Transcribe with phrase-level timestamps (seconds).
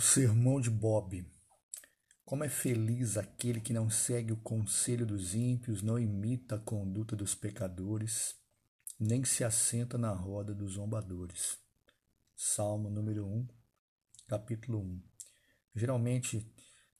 [0.00, 1.30] O sermão de Bob.
[2.24, 7.14] Como é feliz aquele que não segue o conselho dos ímpios, não imita a conduta
[7.14, 8.34] dos pecadores,
[8.98, 11.58] nem se assenta na roda dos zombadores.
[12.34, 13.46] Salmo número 1,
[14.26, 15.02] capítulo 1.
[15.74, 16.50] Geralmente,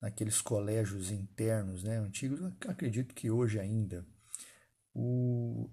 [0.00, 4.06] naqueles colégios internos, né, antigos, acredito que hoje ainda,
[4.94, 5.68] o,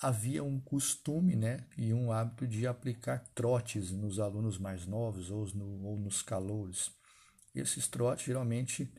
[0.00, 5.46] havia um costume né, e um hábito de aplicar trotes nos alunos mais novos ou,
[5.54, 6.92] no, ou nos calouros.
[7.54, 8.92] Esses trotes geralmente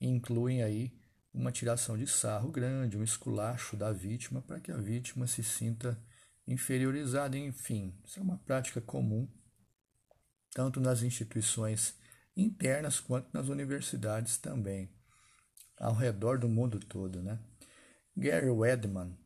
[0.00, 0.96] incluem aí
[1.34, 6.00] uma tiração de sarro grande, um esculacho da vítima para que a vítima se sinta
[6.46, 7.36] inferiorizada.
[7.36, 9.28] Enfim, isso é uma prática comum
[10.52, 11.94] tanto nas instituições
[12.36, 14.90] internas quanto nas universidades também,
[15.78, 17.22] ao redor do mundo todo.
[17.22, 17.38] Né?
[18.16, 19.16] Gary Wedman,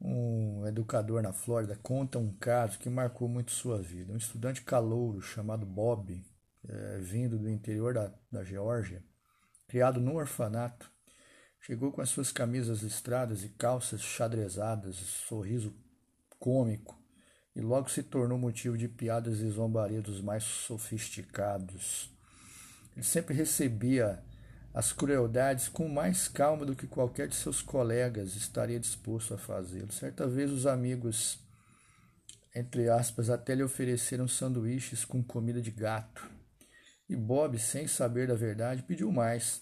[0.00, 4.12] um educador na Flórida, conta um caso que marcou muito sua vida.
[4.12, 6.24] Um estudante calouro chamado Bob,
[6.68, 9.02] é, vindo do interior da, da Geórgia,
[9.66, 10.90] criado num orfanato,
[11.60, 15.74] chegou com as suas camisas listradas e calças xadrezadas, sorriso
[16.38, 16.96] cômico,
[17.54, 22.16] e logo se tornou motivo de piadas e zombaria dos mais sofisticados.
[22.94, 24.22] Ele sempre recebia
[24.78, 29.90] as crueldades com mais calma do que qualquer de seus colegas estaria disposto a fazê-lo.
[29.90, 31.40] Certa vez os amigos,
[32.54, 36.30] entre aspas, até lhe ofereceram sanduíches com comida de gato.
[37.08, 39.60] E Bob, sem saber da verdade, pediu mais,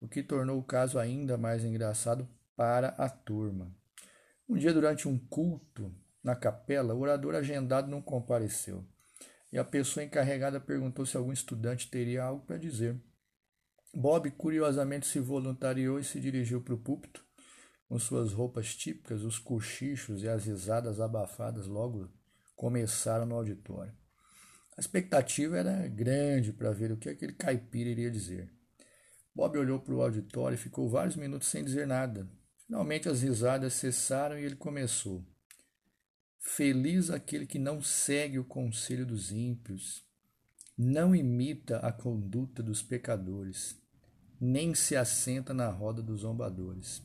[0.00, 3.74] o que tornou o caso ainda mais engraçado para a turma.
[4.48, 8.86] Um dia, durante um culto na capela, o orador agendado não compareceu.
[9.50, 12.96] E a pessoa encarregada perguntou se algum estudante teria algo para dizer.
[13.94, 17.24] Bob curiosamente se voluntariou e se dirigiu para o púlpito.
[17.88, 22.10] Com suas roupas típicas, os cochichos e as risadas abafadas logo
[22.56, 23.92] começaram no auditório.
[24.76, 28.50] A expectativa era grande para ver o que aquele caipira iria dizer.
[29.34, 32.26] Bob olhou para o auditório e ficou vários minutos sem dizer nada.
[32.66, 35.22] Finalmente as risadas cessaram e ele começou.
[36.38, 40.02] Feliz aquele que não segue o conselho dos ímpios,
[40.76, 43.81] não imita a conduta dos pecadores,
[44.44, 47.00] nem se assenta na roda dos zombadores.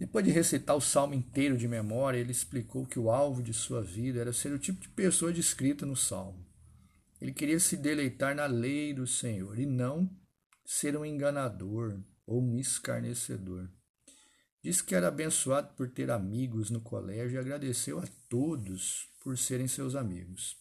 [0.00, 3.82] Depois de recitar o salmo inteiro de memória, ele explicou que o alvo de sua
[3.82, 6.44] vida era ser o tipo de pessoa descrita no salmo.
[7.20, 10.10] Ele queria se deleitar na lei do Senhor e não
[10.64, 13.70] ser um enganador ou um escarnecedor.
[14.60, 19.68] Disse que era abençoado por ter amigos no colégio e agradeceu a todos por serem
[19.68, 20.56] seus amigos.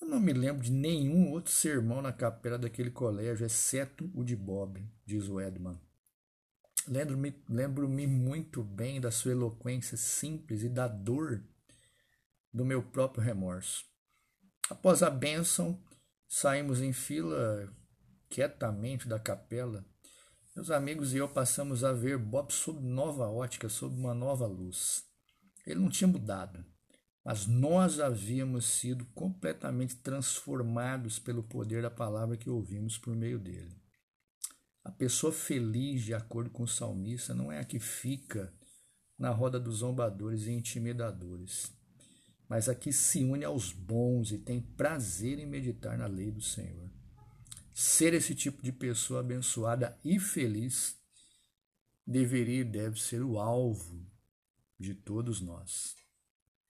[0.00, 4.34] Eu não me lembro de nenhum outro sermão na capela daquele colégio, exceto o de
[4.34, 5.78] Bob, diz o Edman.
[6.88, 11.44] Lembro-me lembro muito bem da sua eloquência simples e da dor
[12.52, 13.84] do meu próprio remorso.
[14.70, 15.78] Após a bênção,
[16.26, 17.70] saímos em fila
[18.30, 19.84] quietamente da capela.
[20.56, 25.04] Meus amigos e eu passamos a ver Bob sob nova ótica, sob uma nova luz.
[25.66, 26.64] Ele não tinha mudado
[27.24, 33.76] mas nós havíamos sido completamente transformados pelo poder da palavra que ouvimos por meio dele.
[34.82, 38.52] A pessoa feliz, de acordo com o salmista, não é a que fica
[39.18, 41.70] na roda dos zombadores e intimidadores,
[42.48, 46.40] mas a que se une aos bons e tem prazer em meditar na lei do
[46.40, 46.90] Senhor.
[47.74, 50.98] Ser esse tipo de pessoa abençoada e feliz
[52.06, 54.04] deveria e deve ser o alvo
[54.78, 55.94] de todos nós.